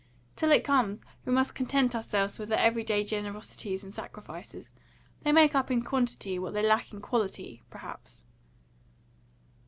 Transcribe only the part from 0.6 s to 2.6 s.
comes, we must content ourselves with the